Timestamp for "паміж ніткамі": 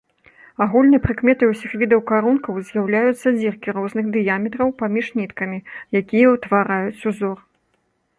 4.81-5.59